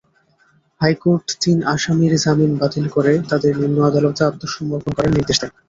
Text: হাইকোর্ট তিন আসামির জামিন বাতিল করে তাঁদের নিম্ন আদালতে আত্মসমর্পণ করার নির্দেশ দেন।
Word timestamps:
হাইকোর্ট 0.81 1.25
তিন 1.41 1.57
আসামির 1.73 2.13
জামিন 2.23 2.51
বাতিল 2.61 2.85
করে 2.95 3.13
তাঁদের 3.29 3.53
নিম্ন 3.61 3.77
আদালতে 3.89 4.21
আত্মসমর্পণ 4.25 4.91
করার 4.93 5.15
নির্দেশ 5.15 5.37
দেন। 5.41 5.51